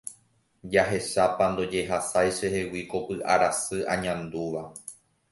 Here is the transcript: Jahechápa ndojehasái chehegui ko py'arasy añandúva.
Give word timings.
Jahechápa 0.75 1.45
ndojehasái 1.51 2.29
chehegui 2.37 2.83
ko 2.91 2.97
py'arasy 3.07 3.77
añandúva. 3.93 4.63